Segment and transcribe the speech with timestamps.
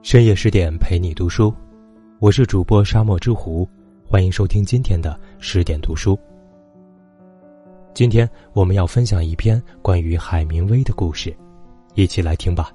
[0.00, 1.52] 深夜十点陪你读书，
[2.20, 3.68] 我是主播沙漠之狐，
[4.06, 6.16] 欢迎收听今天的十点读书。
[7.94, 11.36] 今天我们要分享一篇关于海明威的故事，
[11.94, 12.70] 一起来听吧。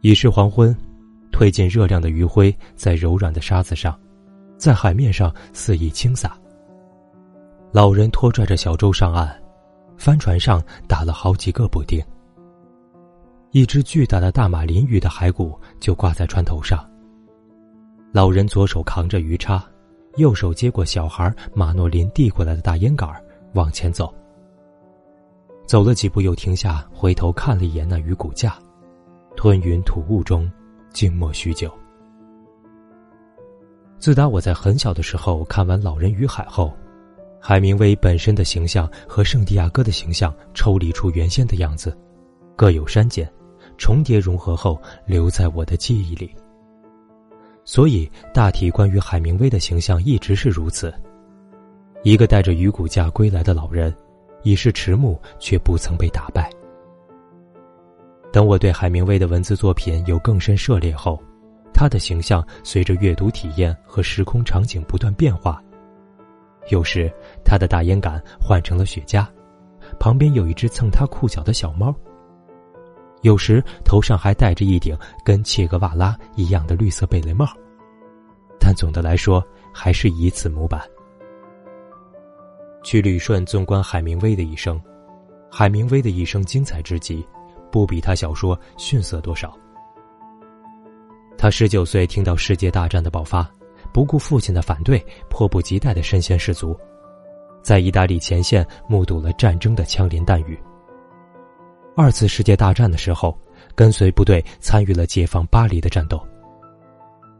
[0.00, 0.74] 已是黄昏，
[1.30, 3.96] 褪尽热量的余晖在柔软的沙子上，
[4.56, 6.38] 在海面上肆意倾洒。
[7.70, 9.30] 老人拖拽着小舟上岸，
[9.98, 12.02] 帆船上打了好几个补丁。
[13.56, 16.86] 一只巨大的大马林鱼的骸骨就挂在船头上。
[18.12, 19.66] 老人左手扛着鱼叉，
[20.16, 23.08] 右手接过小孩马诺林递过来的大烟杆，
[23.54, 24.14] 往前走。
[25.64, 28.58] 走了几步，又停下，回头看了一眼那鱼骨架，
[29.38, 30.52] 吞云吐雾中，
[30.92, 31.72] 静默许久。
[33.98, 36.70] 自打我在很小的时候看完《老人与海》后，
[37.40, 41.96] 海明威本身的形象和圣地亚哥的形象抽离出原先的样子，
[42.54, 43.26] 各有删减。
[43.78, 46.34] 重叠融合后，留在我的记忆里。
[47.64, 50.94] 所以，大体关于海明威的形象一直是如此：
[52.04, 53.92] 一个带着鱼骨架归来的老人，
[54.42, 56.48] 已是迟暮，却不曾被打败。
[58.32, 61.20] 等我对海明威的文字作品有更深涉猎后，
[61.72, 65.60] 他的形象随着阅读体验和时空场景不断变化。
[66.68, 67.12] 有时，
[67.44, 69.26] 他的大烟杆换成了雪茄，
[69.98, 71.94] 旁边有一只蹭他裤脚的小猫。
[73.26, 77.44] 有时头上还戴着一顶跟切格瓦拉一样的绿色贝雷帽，
[78.60, 80.80] 但总的来说还是以此模板。
[82.84, 84.80] 去旅顺纵观海明威的一生，
[85.50, 87.26] 海明威的一生精彩之极，
[87.72, 89.52] 不比他小说逊色多少。
[91.36, 93.44] 他十九岁听到世界大战的爆发，
[93.92, 96.78] 不顾父亲的反对，迫不及待的身先士卒，
[97.60, 100.56] 在意大利前线目睹了战争的枪林弹雨。
[101.98, 103.34] 二次世界大战的时候，
[103.74, 106.20] 跟随部队参与了解放巴黎的战斗。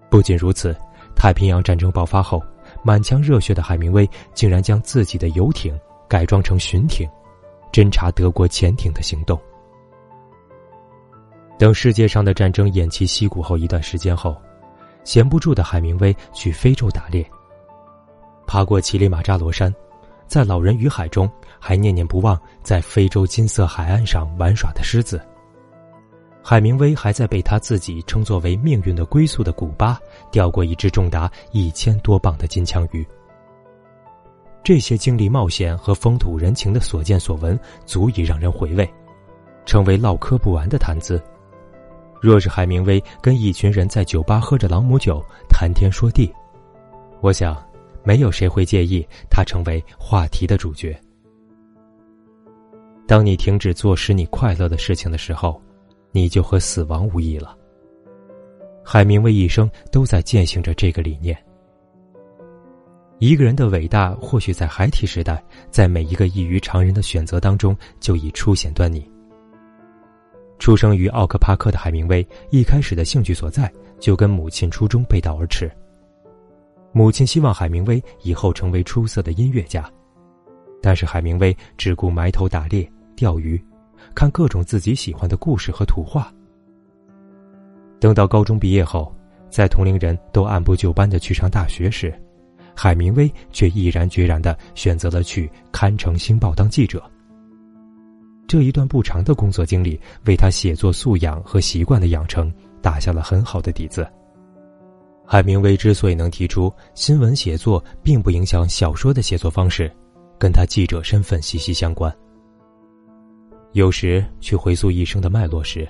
[0.08, 0.74] 不仅如此，
[1.14, 2.42] 太平洋战争爆发后，
[2.82, 7.06] 满腔热血的海明威竟然将自己的游艇改装成巡艇，
[7.70, 9.38] 侦察德国潜艇的行动。
[11.58, 14.34] 等世界上的战争偃旗息鼓后一段时间后，
[15.04, 17.22] 闲不住的海明威去非洲打猎，
[18.46, 19.70] 爬过乞力马扎罗山。
[20.26, 25.20] 在《老人与海》中，还念念不忘在非洲金色海岸上玩耍的狮子。
[26.42, 29.98] 海明威还在被他自己称作为命运的归宿的古巴
[30.30, 33.04] 钓过一只重达一千多磅的金枪鱼。
[34.62, 38.88] 这些经历冒险和风土人情的所见所闻，足以让人回味，
[39.64, 41.20] 成为唠嗑不完的谈资。
[42.20, 46.32] 若是海明威跟一群人在酒吧喝着朗姆酒谈天说地，
[47.20, 47.65] 我想。
[48.06, 50.96] 没有谁会介意他成为话题的主角。
[53.04, 55.60] 当你停止做使你快乐的事情的时候，
[56.12, 57.58] 你就和死亡无异了。
[58.84, 61.36] 海明威一生都在践行着这个理念。
[63.18, 69.10] 一个人的伟大，或许在孩提时代，在每一个异于常人的选择当中就已初显端倪。
[70.60, 75.68] 出生于奥克帕克的海明威，一开始的兴趣所在，就跟母亲初衷背道而驰。
[76.96, 79.84] 母亲希望海明威以后成为出色的音乐家，
[80.80, 83.62] 但是海明威只顾埋头打猎、钓鱼，
[84.14, 86.32] 看各种自己喜欢的故事和图画。
[88.00, 89.14] 等到高中毕业后，
[89.50, 92.18] 在同龄人都按部就班的去上大学时，
[92.74, 97.02] 海明威却毅然决然的选择了去堪城星报当记者。
[98.48, 104.10] 这一段不长的工作经历，为他写作素养和习惯的养成打下了很好的底子。
[105.28, 109.90] 海明威之所以能提出新闻写作并不影响小说的写作方式，
[110.38, 112.14] 跟他记者身份息息相关。
[113.72, 115.86] 有时去回溯一生的脉络时，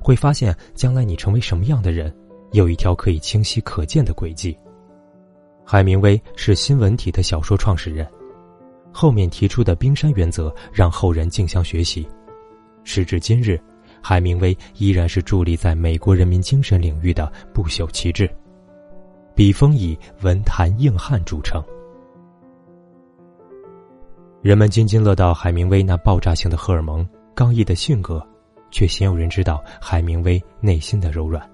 [0.00, 2.12] 会发现将来你成为什么样的人，
[2.50, 4.58] 有一条可以清晰可见的轨迹。
[5.64, 8.04] 海明威是新闻体的小说创始人，
[8.92, 12.04] 后面提出的冰山原则让后人竞相学习。
[12.82, 13.58] 时至今日，
[14.02, 18.28] 海明威依然是伫立在美国人民精神领域的不朽旗帜。
[19.34, 21.62] 笔锋以文坛硬汉著称，
[24.42, 28.24] 人们津津乐道海明威那爆炸性的荷尔蒙、刚毅的性格，
[28.70, 31.48] 却鲜有人知道海明威内心的柔软。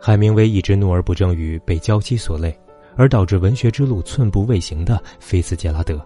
[0.00, 2.56] 海明威一直怒而不争于被娇妻所累，
[2.96, 6.00] 而导致文学之路寸步未行的菲茨杰拉德。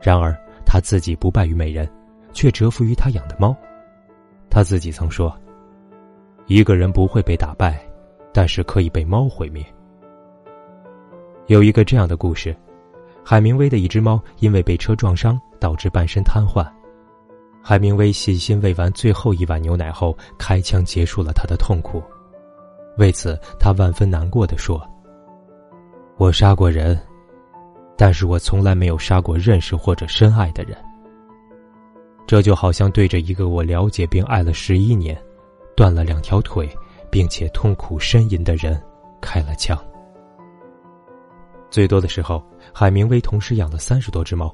[0.00, 0.36] 然而
[0.66, 1.88] 他自己不败于美人，
[2.32, 3.56] 却折服于他养的猫。
[4.50, 5.32] 他自己曾说
[6.46, 7.80] ：“一个人不会被打败。”
[8.34, 9.64] 但是可以被猫毁灭。
[11.46, 12.54] 有一个这样的故事：
[13.24, 16.66] 海明威的一只猫因为被车撞伤，导致半身瘫痪。
[17.62, 22.02] 海明威细心喂完最后一碗牛奶后，开枪结束了他的痛苦。
[22.98, 24.80] 为此，他万分难过的说
[26.18, 27.00] ：“我杀过人，
[27.96, 30.76] 但是我从来没有杀过认识或者深爱的人。
[32.26, 35.16] 这就好像对着一个我了解并爱了十一年、
[35.76, 36.68] 断了两条腿，
[37.14, 38.82] 并且痛苦呻吟的人
[39.22, 39.78] 开了枪。”
[41.70, 44.52] 最多的时候，海明威同时养了三十多只猫。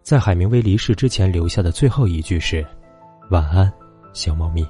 [0.00, 2.66] 在海明威离世之前留下的最后一句是
[3.28, 3.70] ：“晚安，
[4.14, 4.66] 小猫咪。”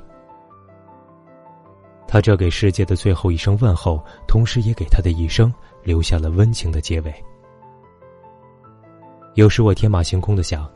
[2.08, 5.52] 他这给世界的最后一声问候，同时也给他的一生
[5.84, 7.14] 留下了温情的结尾。
[9.34, 10.68] 有时我天马行空的想，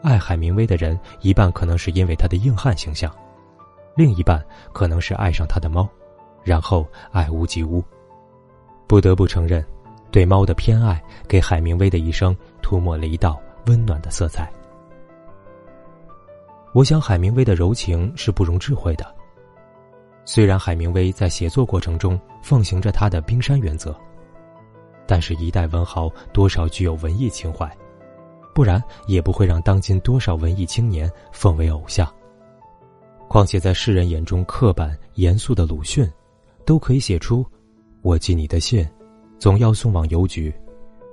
[0.00, 3.12] 爱海明威的人，一半可能是因为他的硬汉形象，
[3.94, 5.88] 另一半可能是爱上他的猫，
[6.42, 7.82] 然后爱屋及乌。
[8.86, 9.64] 不得不承认，
[10.10, 13.40] 对猫的偏爱给海明威的一生涂抹了一道。
[13.66, 14.50] 温暖的色彩。
[16.72, 19.06] 我想，海明威的柔情是不容智慧的。
[20.24, 23.94] 虽然海明威在写作过程中奉行着他的冰山原则，
[25.06, 27.70] 但是，一代文豪多少具有文艺情怀，
[28.52, 32.12] 不然也不会让当今多少文艺青年奉为偶像。
[33.32, 36.06] 况且，在世人眼中刻板严肃的鲁迅，
[36.66, 37.42] 都可以写出
[38.04, 38.86] “我寄你的信，
[39.38, 40.52] 总要送往邮局，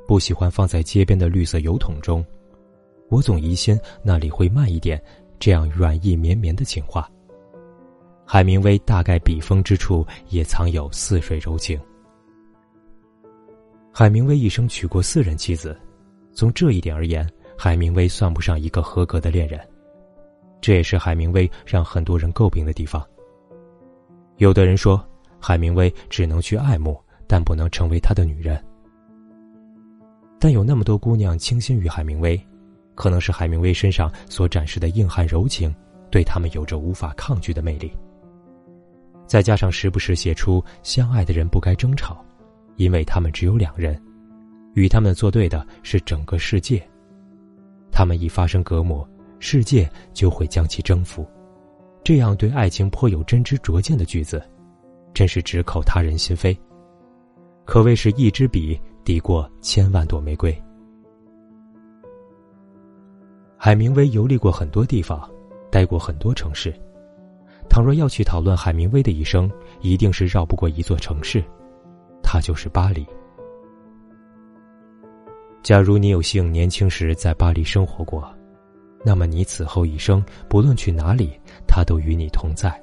[0.05, 2.21] 不喜欢放在街边的绿色油桶中。”
[3.07, 5.01] 我总疑心那里会慢一点，
[5.39, 7.09] 这样软意绵绵的情话。
[8.25, 11.79] 海明威大概笔锋之处也藏有似水柔情。
[13.93, 15.73] 海明威一生娶过四任妻子，
[16.33, 17.25] 从这一点而言，
[17.57, 19.57] 海明威算不上一个合格的恋人。
[20.61, 23.05] 这也是海明威让很多人诟病的地方。
[24.37, 25.03] 有的人说，
[25.39, 28.61] 海明威只能去爱慕，但不能成为他的女人。
[30.39, 32.39] 但有那么多姑娘倾心于海明威。
[32.95, 35.73] 可能是海明威身上所展示的硬汉柔情，
[36.11, 37.89] 对他们有着无法抗拒的魅力。
[39.25, 42.21] 再加上时不时写出相爱的人不该争吵，
[42.75, 43.97] 因为他们只有两人，
[44.73, 46.85] 与他们作对的是整个世界。
[47.89, 49.07] 他们一发生隔膜，
[49.39, 51.25] 世界就会将其征服。
[52.03, 54.41] 这样对爱情颇有真知灼见的句子，
[55.13, 56.57] 真是直扣他人心扉，
[57.65, 60.55] 可谓是一支笔抵过千万朵玫瑰。
[63.57, 65.29] 海明威游历过很多地方，
[65.69, 66.73] 待过很多城市。
[67.69, 69.51] 倘若要去讨论海明威的一生，
[69.81, 71.43] 一定是绕不过一座城市，
[72.23, 73.05] 它就是巴黎。
[75.61, 78.33] 假如你有幸年轻时在巴黎生活过，
[79.03, 81.31] 那么你此后一生不论去哪里，
[81.67, 82.73] 他都与你同在。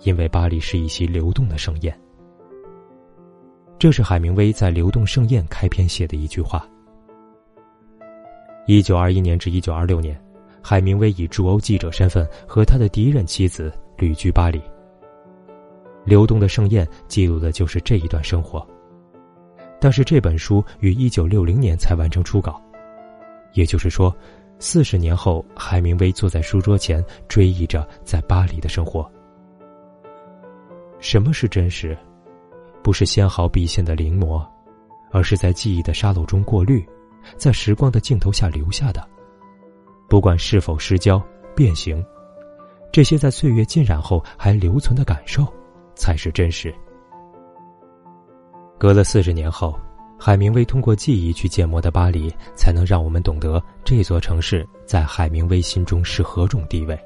[0.00, 1.98] 因为巴黎是一席流动的盛宴。
[3.78, 6.66] 这是海明威在《流动盛宴》开篇写的一句话。
[8.66, 10.18] 一九二一年至一九二六年，
[10.62, 14.60] 海明威以驻欧记者身份和他的第一任妻子旅居巴黎。
[16.04, 18.66] 流动的盛宴记录的就是这一段生活。
[19.80, 22.60] 但是这本书于一九六零年才完成初稿，
[23.54, 24.14] 也就是说，
[24.60, 29.10] 四十年后，海明威坐在书桌前追忆着在巴黎的生活。
[31.00, 31.96] 什么是真实？
[32.82, 34.46] 不是纤毫毕现的临摹，
[35.10, 36.86] 而是在记忆的沙漏中过滤。
[37.36, 39.06] 在时光的镜头下留下的，
[40.08, 41.22] 不管是否失焦、
[41.54, 42.04] 变形，
[42.90, 45.46] 这些在岁月浸染后还留存的感受，
[45.94, 46.74] 才是真实。
[48.78, 49.78] 隔了四十年后，
[50.22, 56.98] 海明威通过记忆去建模的巴黎，才能让我们懂得这座城市在海明威心中是何种地位。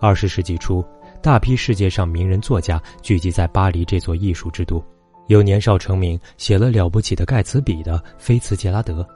[0.00, 0.84] 二十世纪初，
[1.22, 4.84] 大批世界上名人作家聚集在巴黎这座艺术之都。
[5.28, 9.06] 有年少成名、写了了不起的盖茨比的菲茨杰拉德，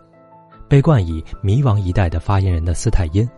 [0.68, 3.28] 被冠以“迷惘一代”的发言人的斯泰因，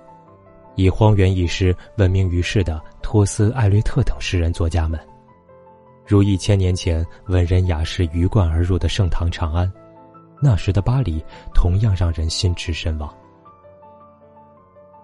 [0.74, 5.00] 以荒原一诗闻名于世的托斯、艾略特等诗人作家们，
[6.06, 9.70] 如一千年前文人雅士鱼贯而入的盛唐长安，
[10.40, 11.22] 那时的巴黎
[11.52, 13.12] 同样让人心驰神往。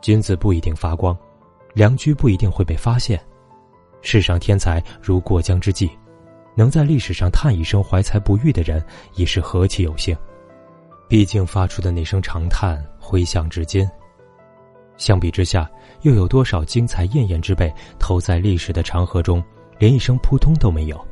[0.01, 1.17] 君子不一定发光，
[1.75, 3.21] 良驹不一定会被发现，
[4.01, 5.91] 世上天才如过江之鲫。
[6.55, 10.15] 能在历史上叹一声怀才不遇的人，已是何其有幸。
[11.09, 13.89] 毕竟发出的那声长叹回响至今。
[14.99, 15.69] 相比之下，
[16.03, 19.43] 又有多少精彩艳艳之辈投在历史的长河中，
[19.83, 21.05] 连一声扑通都没有？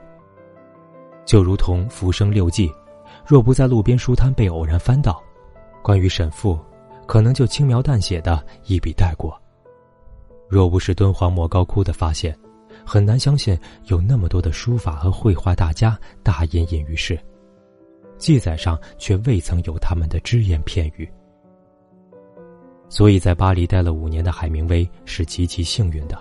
[1.25, 2.69] 就如同《浮生六记》，
[3.27, 5.21] 若不在路边书摊被偶然翻到，
[5.83, 6.57] 关于沈复，
[7.05, 9.37] 可能就轻描淡写的一笔带过。
[10.49, 12.33] 若不是敦煌莫高窟的发现。
[12.87, 17.19] 很难相信有那么多的书法和绘画大家大隐隐于世，
[18.19, 21.09] 记载上却未曾有他们的只言片语。
[22.89, 26.17] 所以在巴黎待了五年的海明威是极其幸运的，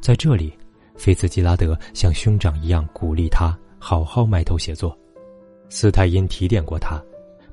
[0.00, 0.56] 在这里，
[0.98, 4.94] 菲茨吉拉德像兄长一样鼓励他好好埋头写作，
[5.70, 7.00] 斯泰因提点过他，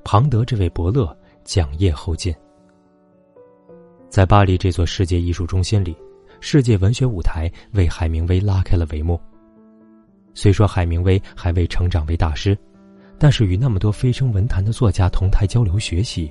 [0.04, 2.34] 庞德这位伯乐讲业后进。
[4.10, 5.96] 在巴黎这座世界艺术中心里，
[6.42, 9.20] 世界文学舞台为海明威拉开了帷幕。
[10.34, 12.58] 虽说海明威还未成长为大师，
[13.20, 16.30] 但是与那么多飞升文坛的作家同台交流学习。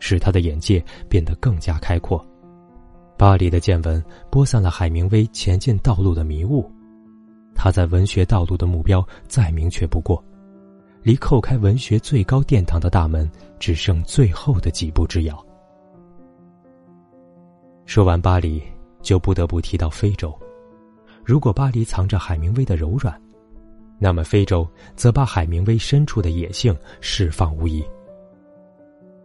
[0.00, 2.22] 使他的眼界变得更加开阔。
[3.24, 6.70] 巴黎的见闻播散了海明威前进道路的迷雾，
[7.54, 10.22] 他在文学道路的目标再明确不过，
[11.02, 13.26] 离叩开文学最高殿堂的大门
[13.58, 15.42] 只剩最后的几步之遥。
[17.86, 18.62] 说完巴黎，
[19.00, 20.30] 就不得不提到非洲。
[21.24, 23.18] 如果巴黎藏着海明威的柔软，
[23.98, 27.82] 那么非洲则把海明威深处的野性释放无疑。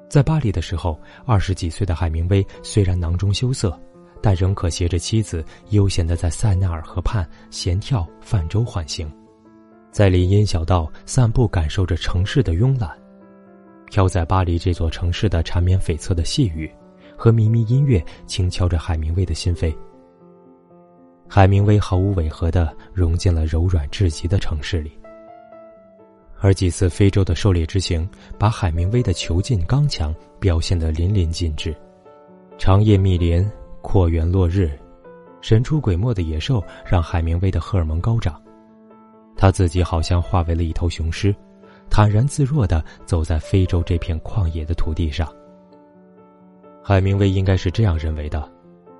[0.08, 3.78] 在巴黎的时候，二十几岁的海明威虽然囊中羞涩，
[4.22, 9.12] 但仍可携着妻子悠闲的在塞纳尔河畔闲跳泛舟缓行，
[9.92, 12.92] 在林荫小道散步，感受着城市的慵懒。
[13.92, 16.70] 飘在巴黎这座城市的缠绵悱恻的细雨，
[17.18, 19.76] 和靡靡音乐轻敲着海明威的心扉。
[21.28, 24.92] 海明威毫无违和的融进了柔软至极的城市里。
[26.40, 28.08] 而几次非洲的狩猎之行，
[28.38, 31.76] 把海明威的囚禁刚强表现得淋漓尽致。
[32.58, 33.46] 长夜密林、
[33.82, 34.72] 阔远落日、
[35.42, 38.42] 神出鬼没的野兽，让海明威的荷尔蒙高涨。
[39.36, 41.34] 他自己好像化为了一头雄狮，
[41.90, 45.28] 坦然自若地走在非洲这片旷野的土地上。
[46.84, 48.50] 海明威应该是这样认为的：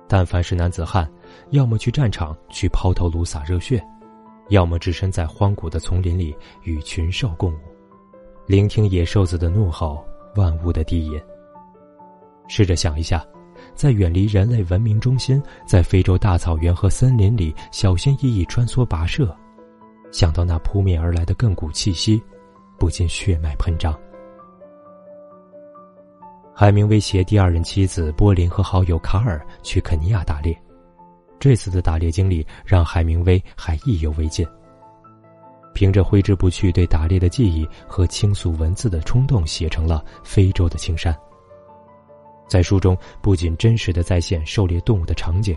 [0.08, 1.10] 但凡是男子汉，
[1.50, 3.82] 要么去战场去抛头颅洒热血。
[4.48, 6.34] 要么置身在荒古的丛林里
[6.64, 7.58] 与群兽共舞，
[8.46, 11.20] 聆听野兽子的怒吼，万物的低吟。
[12.48, 13.24] 试着想一下，
[13.74, 19.34] 在远离人类文明中心，在非洲大草原和森林里小心翼翼穿梭跋涉，
[20.12, 22.22] 想到那扑面而来的亘古气息，
[22.78, 23.98] 不禁血脉喷张。
[26.52, 30.54] 海明威携第二任妻子波林和好友卡尔去肯尼亚打猎。
[31.38, 34.46] 这次的打猎经历让海明威还意犹未尽。
[35.72, 41.14] 凭着挥之不去对打猎的记忆和倾诉文字的冲动，写成了《非洲的青山》。
[42.50, 45.56] 在书中，不仅真实的再现狩猎动物的场景，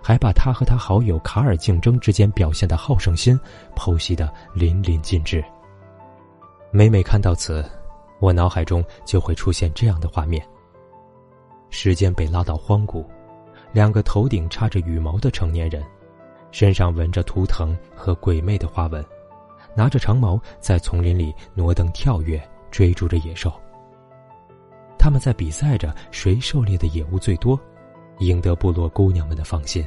[0.00, 3.36] 还把他和他好友卡尔竞争之间表现的好胜心
[3.74, 5.44] 剖析的淋漓尽致。
[6.70, 7.68] 每每看到此，
[8.20, 10.40] 我脑海中就会出现这样的画面：
[11.70, 13.04] 时间被拉到荒谷。
[13.72, 15.84] 两个头顶插着羽毛的成年人，
[16.52, 19.04] 身上纹着图腾和鬼魅的花纹，
[19.74, 22.40] 拿着长矛在丛林里挪蹬跳跃，
[22.70, 23.52] 追逐着野兽。
[24.98, 27.58] 他们在比赛着谁狩猎的野物最多，
[28.18, 29.84] 赢得部落姑娘们的芳心。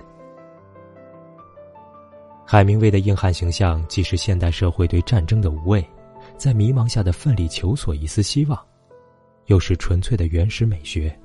[2.45, 5.85] 海明威的硬汉形象，既是现代社会对战争的无畏，
[6.37, 8.59] 在迷茫下的奋力求索一丝希望，
[9.45, 11.15] 又是纯粹的原始美学。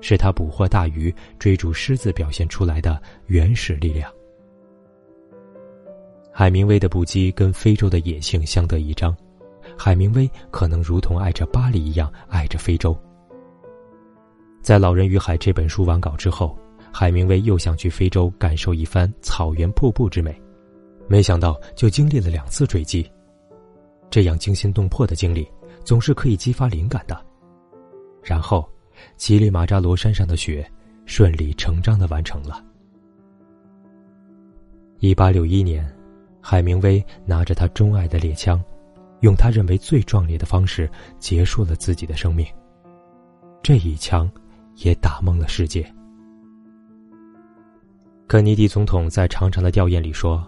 [0.00, 4.12] 是他捕获大鱼、追逐狮子表现出来的原始力量。
[6.30, 9.16] 海明威的不羁跟非洲的野性相得益彰，
[9.78, 12.94] 海明威可能如同爱着巴黎一样爱着非洲。
[14.64, 16.58] 在《老人与海》这本书完稿之后，
[16.90, 20.34] 海明威又想去非洲感受一番草原瀑布之美，
[21.06, 23.06] 没想到就经历了两次坠机。
[24.08, 25.46] 这样惊心动魄的经历，
[25.84, 27.22] 总是可以激发灵感的。
[28.22, 28.66] 然后。
[29.16, 30.64] 乞力马扎罗山上的雪，
[31.04, 32.64] 顺理成章的完成了。
[35.00, 35.84] 一八六一年，
[36.40, 38.62] 海明威拿着他钟爱的猎枪，
[39.20, 42.46] 用他认为最壮烈的方式结束了自己的生命。
[43.64, 44.30] 这一枪，
[44.76, 45.84] 也打懵了世界。
[48.26, 50.42] 肯尼迪总统在长长的吊唁里说：“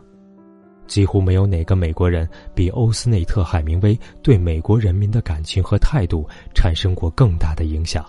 [0.88, 8.04] 几乎没有哪个美国人比欧斯内特·海明威对美国人民的感情和态度产生过更大的影响。”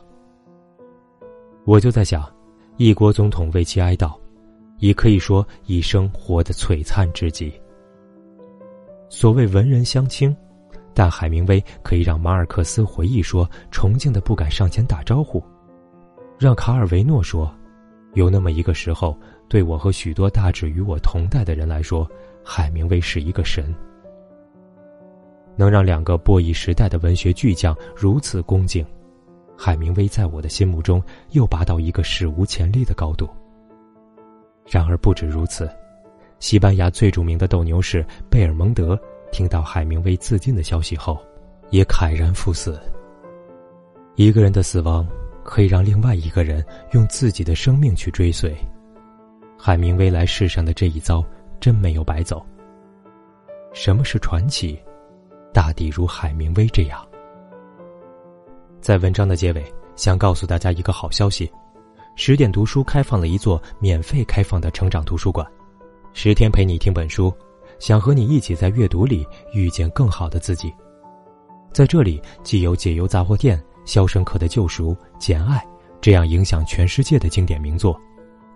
[1.65, 2.25] 我就在想，
[2.77, 4.17] 一国总统为其哀悼，
[4.79, 7.51] 也可以说一生活得璀璨至极。
[9.09, 10.35] 所谓文人相轻，
[10.93, 15.43] 但海明威可以让马尔克斯回忆说崇敬的不敢上前打招呼，
[16.37, 17.51] 让卡尔维诺说，
[18.13, 19.17] 有那么一个时候，
[19.47, 22.07] 对我和许多大致与我同代的人来说，
[22.43, 23.73] 海明威是一个神。
[25.55, 28.85] 能让两个波一时代的文学巨匠如此恭敬。
[29.57, 31.01] 海明威在我的心目中
[31.31, 33.27] 又拔到一个史无前例的高度。
[34.67, 35.67] 然而不止如此，
[36.37, 38.95] 西班牙最著名的斗牛士贝尔蒙德
[39.31, 41.17] 听到海明威自尽的消息后，
[41.71, 42.79] 也慨然赴死。
[44.13, 45.07] 一个人的死亡
[45.47, 48.53] 可以让另外一个人用自己的生命去追随。
[49.57, 51.23] 海明威来世上的这一遭，
[51.57, 52.45] 真没有白走。
[53.73, 54.77] 什么是传奇？
[55.53, 56.99] 大抵如海明威这样。
[58.81, 61.49] 在文章的结尾，想告诉大家一个好消息：
[62.17, 65.47] 十点读书开放了一座免费开放的成长图书馆，
[66.13, 67.33] 十天陪你听本书，
[67.79, 70.71] 想和你一起在阅读里遇见更好的自己。
[71.71, 75.57] 在这里，既有《解忧杂货店》《肖申克的救赎》《简爱》
[76.01, 77.99] 这样影响全世界的经典名作，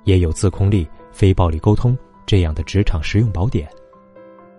[0.04, 3.68] 也有自控力、非暴力沟通这样的职场实用宝典。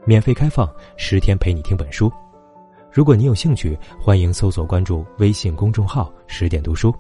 [0.06, 2.10] 免费开放，十天陪你听本书。
[2.90, 6.92] 如果你有兴趣，欢迎搜索关注微信公众号“十点读书”，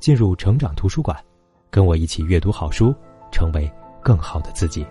[0.00, 1.16] 进入成长图书馆，
[1.70, 2.92] 跟我一起阅读好书，
[3.30, 3.70] 成为
[4.02, 4.84] 更好的自己。